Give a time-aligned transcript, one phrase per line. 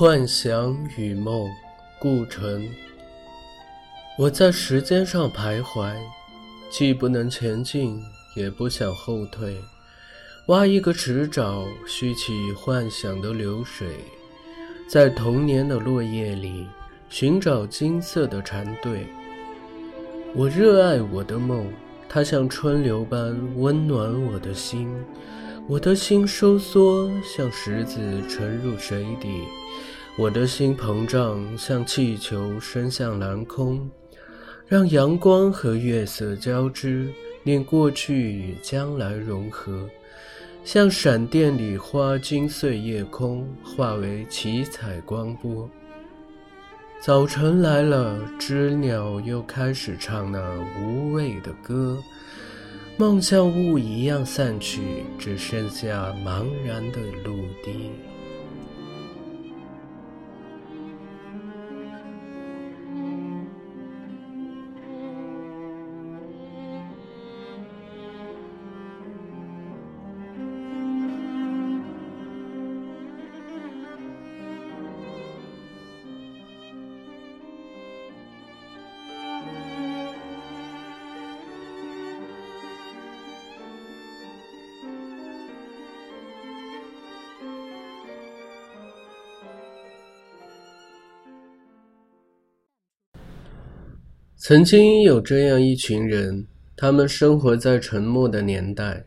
[0.00, 1.46] 幻想与梦，
[1.98, 2.66] 顾城。
[4.16, 5.94] 我在时间上徘徊，
[6.70, 8.02] 既不能前进，
[8.34, 9.54] 也不想后退。
[10.46, 13.88] 挖一个池沼，蓄起幻想的流水，
[14.88, 16.66] 在童年的落叶里
[17.10, 19.00] 寻找金色的蝉蜕。
[20.34, 21.70] 我热爱我的梦，
[22.08, 24.90] 它像春流般温暖我的心。
[25.68, 29.44] 我的心收缩，像石子沉入水底；
[30.20, 33.90] 我的心膨胀，像气球升向蓝空。
[34.66, 37.10] 让阳光和月色交织，
[37.44, 39.88] 令过去与将来融合，
[40.62, 45.66] 像闪电里花金碎夜空，化为七彩光波。
[47.00, 50.38] 早晨来了，知鸟又开始唱那
[50.82, 51.96] 无味的歌。
[52.98, 54.82] 梦像雾一样散去，
[55.18, 57.90] 只剩下茫然的陆地。
[94.42, 99.04] 曾经有这样一群人，他们生活在沉默的年代。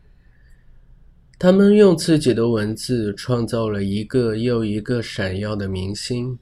[1.40, 6.38] 他们用自己的文字创造了一个又一个闪耀的明星。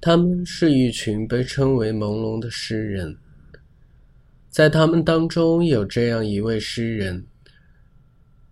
[0.00, 3.16] 他们是一群被称为朦胧的诗人。
[4.48, 7.26] 在他们当中有这样一位诗人，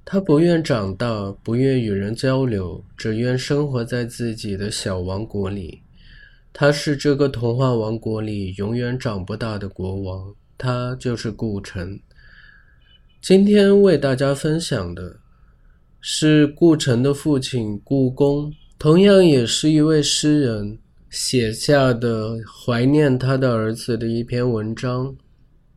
[0.05, 5.83] 他不愿长大，不愿与人交流，只愿生活在自己的小王国里。
[6.61, 12.01] 他是这个童话王国里永远长不大的国王，他就是顾城。
[13.23, 15.21] 今天为大家分享的
[16.01, 20.77] 是顾城的父亲顾公，同样也是一位诗人
[21.09, 25.07] 写下的怀念他的儿子的一篇文章《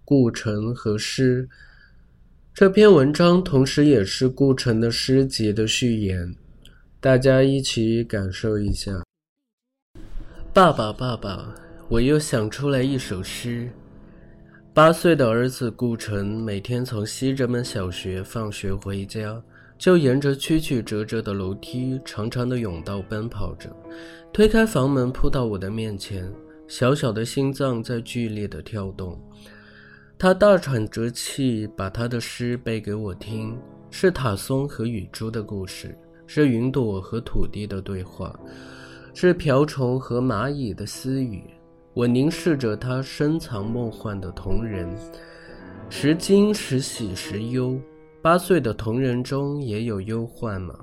[0.03, 1.47] 顾城和诗》。
[2.56, 6.36] 这篇文章同时也是顾城的诗集的序言，
[7.00, 9.03] 大家一起感受一下。
[10.53, 11.56] 爸爸，爸爸，
[11.88, 13.69] 我又想出来一首诗。
[14.73, 19.41] 八岁的儿子顾城每天从西直门小学放学回家，
[19.78, 23.73] 就沿着曲曲折折的楼梯、长长的甬道奔跑着，
[24.34, 26.29] 推开房门扑到我的面前，
[26.67, 29.17] 小小的心脏在剧烈的跳动。
[30.19, 33.57] 他大喘着气，把他的诗背给我听，
[33.90, 35.97] 是塔松和雨珠的故事，
[36.28, 38.38] 是云朵和土地的对话。
[39.13, 41.44] 是瓢虫和蚂蚁的私语。
[41.94, 44.88] 我凝视着他深藏梦幻的瞳仁，
[45.89, 47.79] 时惊时喜时忧。
[48.22, 50.73] 八岁的瞳仁中也有忧患吗？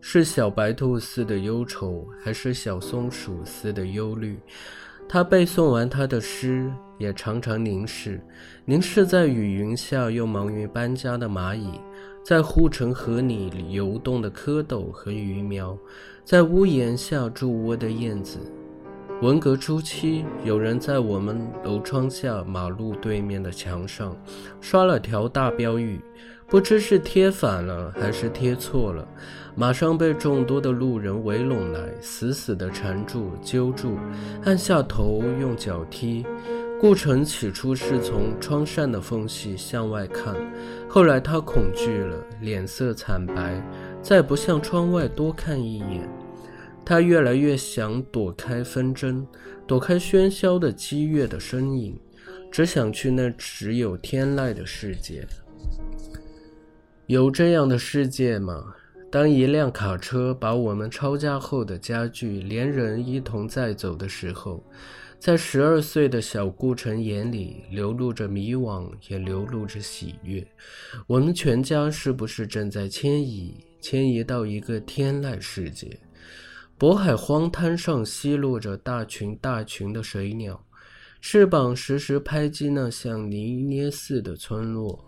[0.00, 4.38] 是小白兔似的忧愁，还是小松鼠似的忧虑？
[5.08, 8.20] 他背诵完他的诗，也常常凝视，
[8.64, 11.80] 凝视在雨云下又忙于搬家的蚂蚁。
[12.26, 15.78] 在护城河里游动的蝌蚪和鱼苗，
[16.24, 18.40] 在屋檐下筑窝的燕子。
[19.22, 24.16] 文革初期，有人在我们楼窗下马路对面的墙上
[24.60, 26.00] 刷了条大标语，
[26.48, 29.06] 不知是贴反了还是贴错了，
[29.54, 33.96] 马上被众多的路人围拢来，死死地缠住、揪住，
[34.44, 36.26] 按下头用脚踢。
[36.78, 40.34] 顾城起初是从窗扇的缝隙向外看，
[40.86, 43.62] 后来他恐惧了，脸色惨白，
[44.02, 46.06] 再不向窗外多看一眼。
[46.84, 49.26] 他越来越想躲开纷争，
[49.66, 51.98] 躲开喧嚣的激越的身影，
[52.52, 55.26] 只想去那只有天籁的世界。
[57.06, 58.74] 有这样的世界吗？
[59.10, 64.62] 当一辆卡车把我们抄家后的家具连人一同载走的时候。
[65.18, 70.46] 在十二岁的小顾城眼里，流露着迷惘，也流露着喜悦。
[71.06, 73.56] 我们全家是不是正在迁移？
[73.80, 75.98] 迁移到一个天籁世界？
[76.78, 80.64] 渤海荒滩上奚落着大群大群的水鸟，
[81.20, 85.02] 翅膀时时拍击那像泥捏似的村落。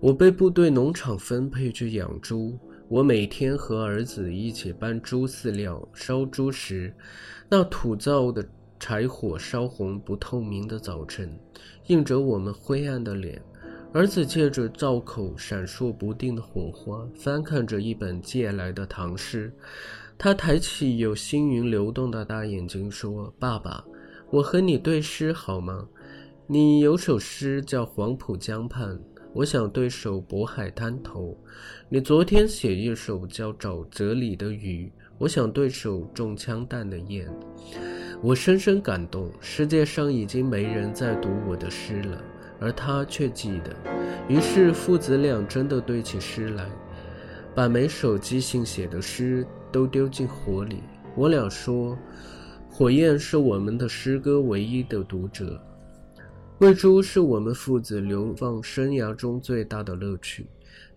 [0.00, 2.58] 我被部队农场分配去养猪，
[2.88, 6.92] 我每天和儿子一起搬猪饲料、烧猪食，
[7.48, 8.46] 那土灶的。
[8.82, 11.38] 柴火烧红不透明的早晨，
[11.86, 13.40] 映着我们灰暗的脸。
[13.92, 19.54] 儿子借着灶口闪烁不定的火花，翻看着一本借来的唐诗。
[20.18, 23.84] 他抬起有星云流动的大眼睛说：“爸爸，
[24.32, 25.86] 我和你对诗好吗？
[26.48, 28.98] 你有首诗叫《黄浦江畔》，
[29.32, 31.28] 我想对首《渤海滩头》。
[31.88, 34.86] 你昨天写一首叫《沼泽里的鱼》，
[35.18, 37.28] 我想对首《中枪弹的雁》。
[38.22, 42.22] 我深深感动，世界上已经没人再读我的诗了。”
[42.60, 43.74] 而他却记得，
[44.28, 46.70] 于是父子俩真的对起诗来，
[47.56, 50.76] 把每首即兴写的诗都丢进火里。
[51.16, 51.98] 我俩说，
[52.70, 55.60] 火焰是我们的诗歌唯一的读者。
[56.58, 60.46] 喂猪是我们父子流放生涯中最大的乐趣，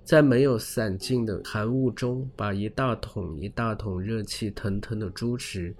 [0.05, 5.75] 在没有散尽的寒雾中，把一大桶一大桶热气腾腾的猪食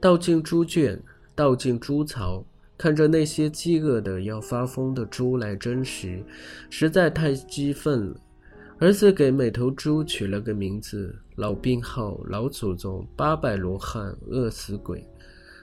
[0.00, 1.02] 倒进猪圈，
[1.34, 2.46] 倒进猪槽。
[2.76, 6.22] 看着那些饥饿的要发疯的猪来争食，
[6.70, 8.16] 实在太激愤了。
[8.78, 15.06] 儿子给每头猪取了个名字：老病号、老祖宗、八百罗汉、饿死鬼。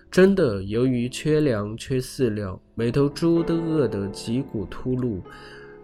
[0.09, 5.21] 真的，由于缺粮、缺饲料，每头猪都饿得脊骨突露，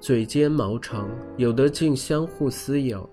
[0.08, 3.10] 嘴尖毛长，有的竟相互撕咬。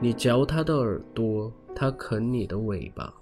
[0.00, 3.14] 你嚼它的耳朵，它啃你的尾巴。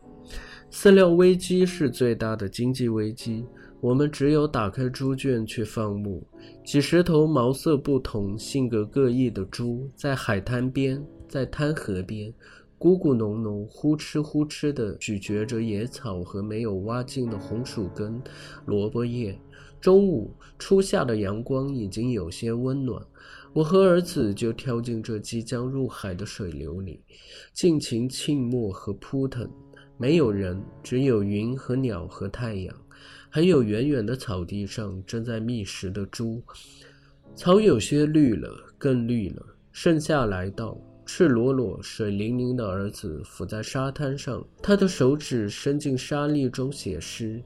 [0.70, 3.44] 饲料危机是最大的经济危机。
[3.82, 6.26] 我们只有打开猪圈去放牧，
[6.64, 12.32] 几十头毛色不同、性格各异的猪，在海滩边，在滩河边，
[12.78, 18.18] 咕咕哝哝、呼哧呼哧地咀嚼着野草和没有挖尽的红薯根、
[18.64, 19.38] 萝卜叶。
[19.82, 23.04] 中午，初夏的阳光已经有些温暖，
[23.52, 27.02] 我和儿子就跳进这即将入海的水流里，
[27.52, 29.50] 尽情浸没和扑腾。
[29.98, 32.72] 没有人，只有云和鸟和太阳。
[33.28, 36.40] 还有远远的草地上正在觅食的猪，
[37.34, 38.48] 草有些绿了，
[38.78, 39.44] 更绿了。
[39.72, 47.42] 盛夏来到，赤裸裸、水灵灵的儿子伏在沙滩上，他的手指伸进沙粒中写诗。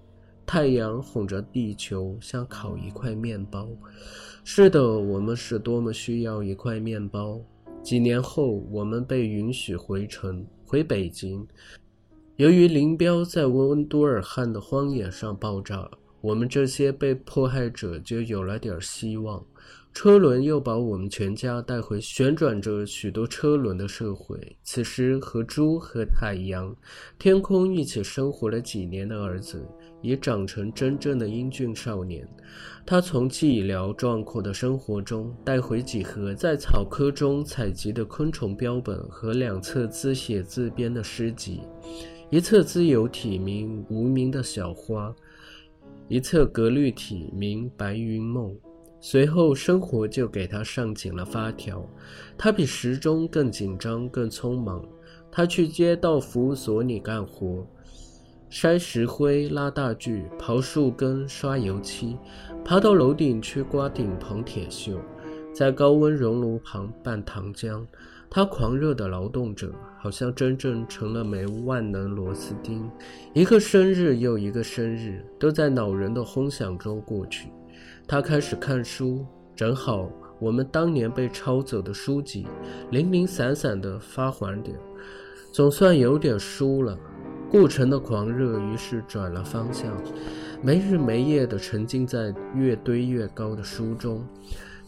[0.47, 3.69] 太阳哄着地球，像烤一块面包。
[4.45, 7.41] 是的，我们是多么需要一块面包。
[7.83, 11.47] 几年后，我们被允许回城，回北京。
[12.37, 15.91] 由于林彪在温都尔汗的荒野上爆炸，
[16.21, 19.45] 我们这些被迫害者就有了点希望。
[19.97, 24.39] 车轮又把我们全家带回旋转着许多车轮的社会。
[24.63, 26.77] 此时，和猪和太阳、
[27.19, 29.67] 天空一起生活了几年的儿子，
[30.03, 32.29] 已长成真正的英俊少年。
[32.85, 41.63] 他从寂寥壮阔的生活中带回几盒在草窠中采集的昆虫标本和两册自写自编的诗集。
[42.29, 45.09] 一册自由体名《无名的小花》，
[46.07, 48.51] 一册格律体名《白云梦》。
[49.09, 51.89] 随后，生活就给他上紧了发条。
[52.37, 54.85] 他比时钟更紧张、更匆忙。
[55.31, 57.65] 他去街道服务所里干活，
[58.51, 62.17] 筛石灰、拉大锯、刨树根、刷油漆，
[62.65, 64.97] 爬到楼顶去刮顶棚铁锈，
[65.55, 67.87] 在高温熔炉旁拌糖浆。
[68.29, 72.91] 他狂热的劳动者，好像真正成了枚万能螺丝钉。
[73.35, 77.51] 一个生日又一个生日，都在恼人的轰响中过去。
[78.07, 82.47] 他开始看书，正好我们当年被抄走的书籍，
[82.91, 84.77] 零零散散的发还点，
[85.53, 86.99] 总算有点书了。
[87.49, 89.97] 顾城的狂热于是转了方向，
[90.63, 94.27] 没日没夜地沉浸在越堆越高的书中。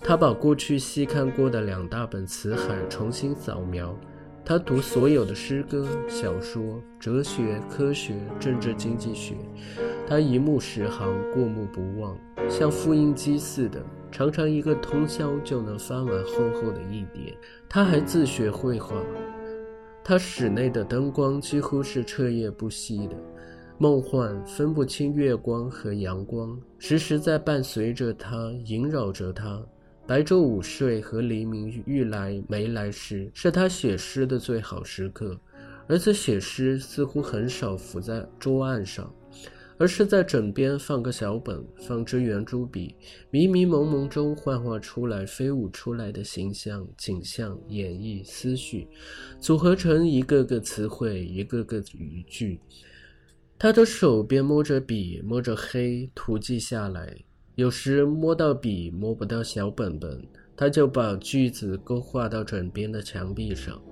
[0.01, 3.97] 他把过去细看过的两大本辞海重新扫描，
[4.49, 9.35] 他读所有的诗歌、小说、哲学、科学、政治、经济学，
[10.07, 13.79] 他一目十行，过目不忘，像复印机似的，
[14.11, 17.37] 常常一个通宵就能翻完厚厚的一叠。
[17.69, 18.97] 他还自学绘画，
[20.03, 23.17] 他室内的灯光几乎是彻夜不息的，
[23.77, 29.63] 梦幻分不清月光和阳光，时时在伴随着他，萦绕着他。
[30.09, 35.39] 白昼午睡和黎明欲来没来时，是他写诗的最好时刻。
[35.87, 39.15] 儿子写诗似乎很少伏在桌案上，
[39.77, 42.95] 而是在枕边放个小本，放支圆珠笔，
[43.29, 48.89] 迷迷蒙蒙中幻化出来飞舞出来的形象、景象、演绎、思绪，
[49.39, 52.59] 组合成一个个词汇，一个个语句。
[53.59, 57.15] 他的手边摸着笔，摸着黑，涂记下来。
[57.59, 60.25] 有时摸到笔，摸不到小本本，
[60.57, 63.83] 他就把句子勾画到枕边的墙壁上。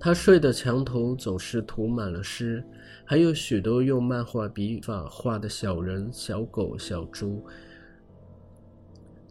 [0.00, 2.64] 他睡的墙头总是涂满了诗，
[3.04, 7.44] 还有许多用漫画笔法画的小人、小狗、小猪。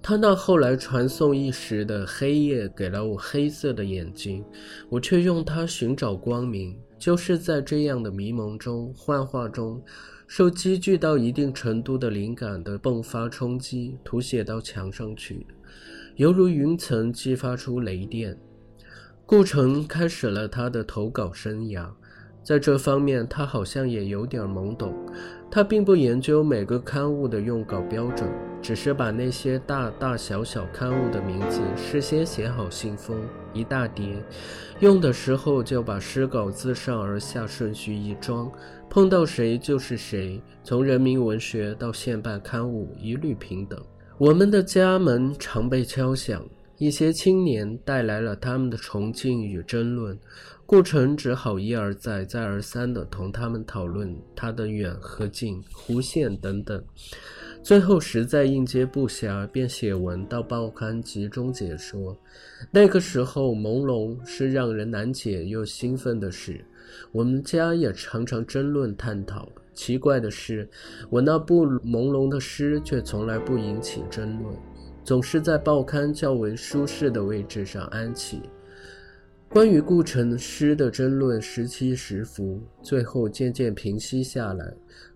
[0.04, 4.46] 他那后来传颂一时的黑夜，给了我黑色的眼睛，
[4.88, 6.78] 我却用它寻找光明。
[7.00, 9.82] 就是在这样的迷蒙中、幻化中，
[10.36, 15.46] 受积聚到一定程度的灵感的迸发冲击，涂写到墙上去，
[16.16, 18.36] 犹如云层激发出雷电。
[19.28, 21.88] 顾城开始了他的投稿生涯。
[22.42, 24.92] 在这方面，他好像也有点懵懂。
[25.52, 28.28] 他并不研究每个刊物的用稿标准，
[28.64, 33.22] 只是把那些大大小小刊物的名字事先写好信封，
[33.54, 34.24] 一大叠，
[34.80, 38.50] 用的时候就把诗稿自上而下顺序一装，
[38.90, 40.42] 碰到谁就是谁。
[40.64, 43.78] 从人民文学到现办刊物，一律平等。
[44.18, 46.42] 我们的家门常被敲响，
[46.78, 50.18] 一些青年带来了他们的崇敬与争论。
[50.66, 56.82] 顾城只好一而再、再而三地同他们讨论他的远和近、弧线等等，
[57.64, 62.14] 最后实在应接不暇，便写文到报刊集中解说。
[62.70, 66.60] 那个时候朦胧是让人难解又兴奋的事，
[67.14, 69.48] 我们家也常常争论探讨。
[69.74, 70.70] 奇怪的是，
[71.10, 74.54] 我那不朦胧的诗却从来不引起争论，
[75.06, 78.42] 总是在报刊较为舒适的位置上安起。
[79.48, 84.74] 关于顾城诗的争论时起时伏，最后渐渐平息下来。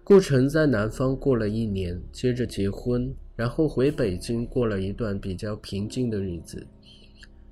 [0.07, 6.65] 顾城在南方过了一年，接着结婚，然后回北京过了一段比较平静的日子。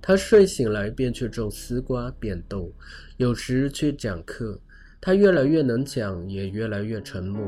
[0.01, 2.71] 他睡醒来便去种丝瓜、扁豆，
[3.17, 4.57] 有时去讲课。
[5.01, 7.45] 他越来越能讲，也越来越沉默。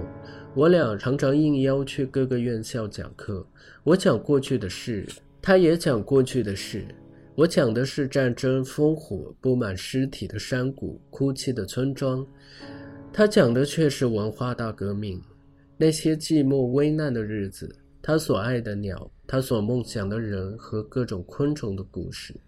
[0.54, 3.48] 我俩常常应邀去各个院校讲课。
[3.86, 5.08] 我讲过去的事，
[5.42, 6.86] 他也讲过去的事。
[7.34, 12.28] 我讲的是战争烽火、布满尸体的山谷、哭泣的村庄，
[13.18, 15.20] 他讲的却是文化大革命，
[15.76, 22.40] 那些寂寞危难的日子，他所爱的鸟，他所梦想的人和各种昆虫的故事。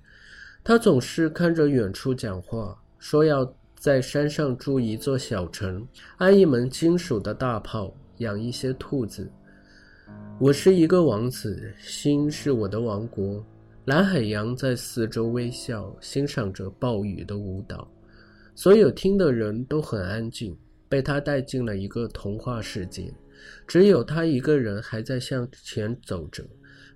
[0.64, 9.28] 他总是看着远处讲话，说要在山上筑一座小城，安一门金属的大炮，养一些兔子。
[10.40, 13.44] 我是一个王子，心是我的王国。
[13.86, 17.90] 蓝海洋在四周微笑，欣赏着暴雨的舞蹈。
[18.60, 20.54] 所有听的人都很安静，
[20.90, 23.10] 被他带进了一个童话世界。
[23.66, 26.44] 只有他一个人还在向前走着，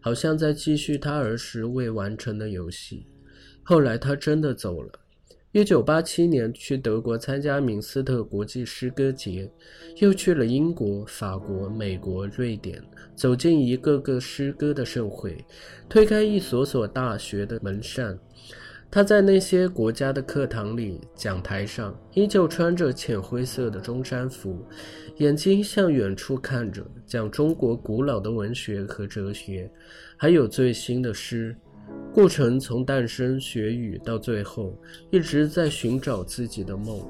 [0.01, 3.07] 好像在继续他儿时未完成的游戏。
[3.63, 4.91] 后来他真的走了。
[5.53, 9.49] 一九八七年去德国参加明斯特国际诗歌节，
[10.01, 12.83] 又去了英国、法国、美国、瑞典，
[13.15, 15.37] 走进一个个诗歌的盛会，
[15.87, 18.19] 推开一所所大学的门扇。
[18.95, 24.63] 他在那些国家的课堂里、讲台上，依旧穿着浅灰色的中山服，
[25.17, 29.67] 眼睛向远处看着，讲中国古老的文学和哲学，
[30.15, 31.55] 还有最新的诗。
[32.13, 37.03] 顾城从诞生学语到最后，一直在寻找自己的梦。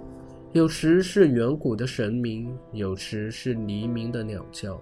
[0.54, 4.82] 有时是远古的神明，有时是黎明的鸟叫。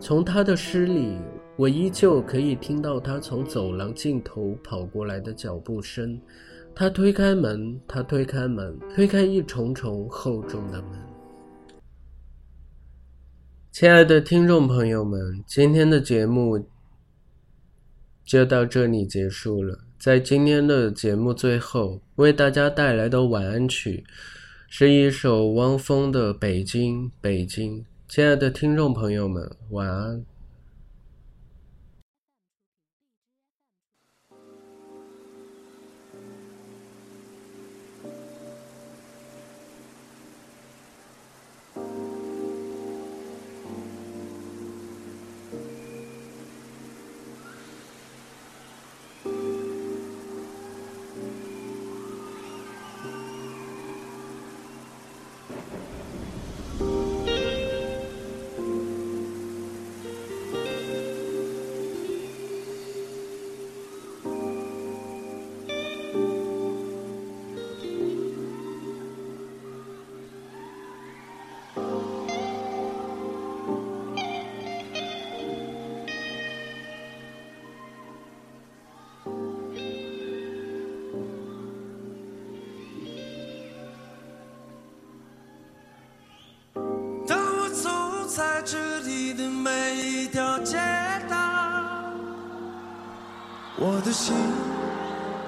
[0.00, 1.18] 从他的诗里，
[1.58, 6.16] 我依旧可以听到他从走廊尽头跑过来的脚步声。
[6.72, 10.90] 他推开门，他推开门，推开一重重厚重的门。
[13.72, 16.64] 亲爱的听众朋友们，今天的节目。
[18.24, 19.76] 就到这里结束了。
[19.98, 24.04] 在今天的节目最后，为大家带来的晚安曲，
[24.68, 27.80] 是一首汪峰的《北京，北京》。
[28.06, 30.24] 亲爱的听众朋友们，晚安。
[88.38, 90.76] 在这里的每一条街
[91.28, 91.36] 道，
[93.76, 94.32] 我的心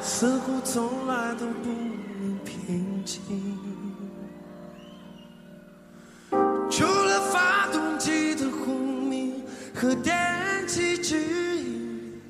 [0.01, 1.69] 似乎从来都不
[2.19, 3.21] 能平静。
[6.69, 9.41] 除了发动机的轰鸣
[9.73, 11.17] 和电气之
[11.59, 12.21] 音，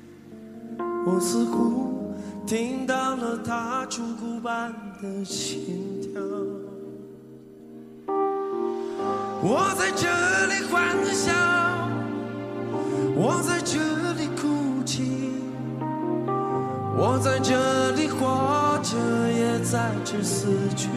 [1.07, 2.13] 我似乎
[2.45, 6.21] 听到了它烛骨般的心跳。
[9.43, 10.07] 我在这
[10.47, 11.31] 里欢笑
[13.15, 13.79] 我在这
[14.13, 15.31] 里哭泣
[16.95, 18.95] 我在这里活着
[19.31, 20.45] 也在这死
[20.75, 20.87] 去。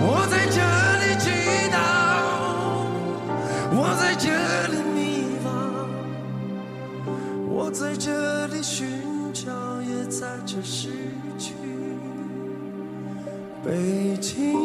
[0.00, 0.60] 我在这
[1.00, 1.30] 里祈
[1.72, 1.74] 祷
[3.72, 4.28] 我在这
[4.68, 5.46] 里迷惘
[7.48, 9.50] 我在这里寻找
[9.82, 10.88] 也在这失
[11.36, 11.54] 去。
[13.64, 14.63] 北京。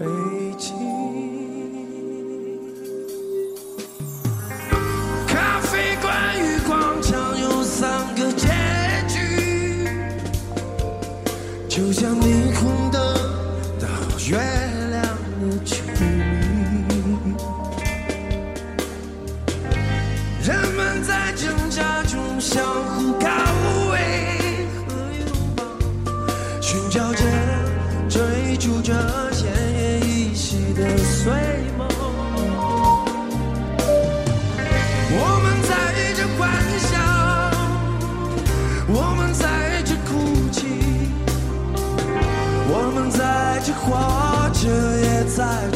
[0.00, 0.06] 北
[0.56, 0.99] 京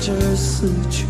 [0.05, 1.07] 着死去。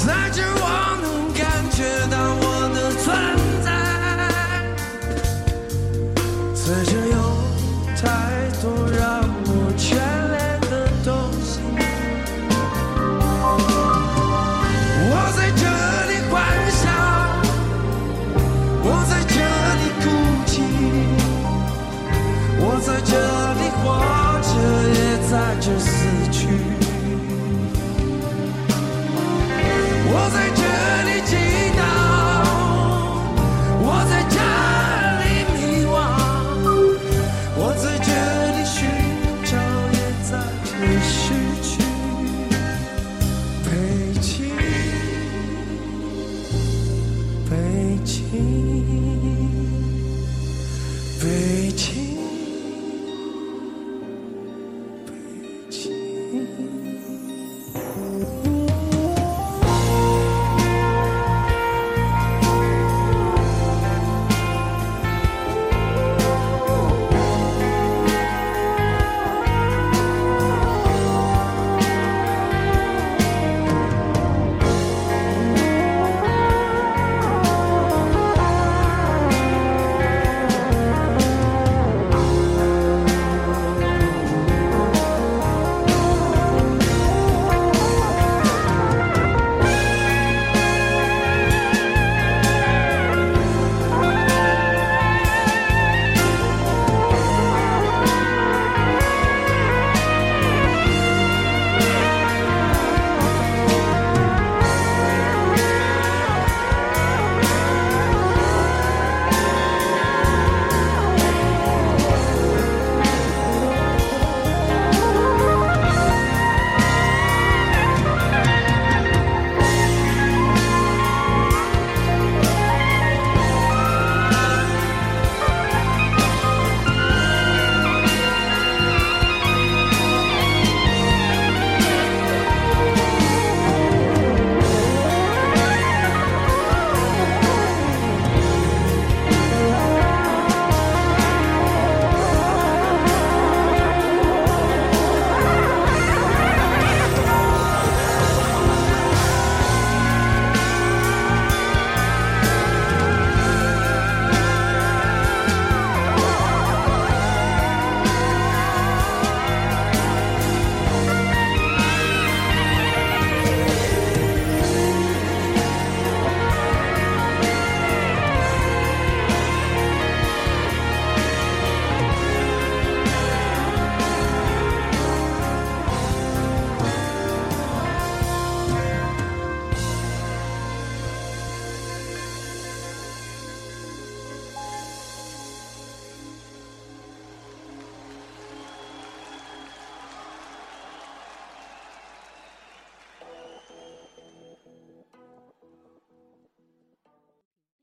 [0.00, 0.69] It's not your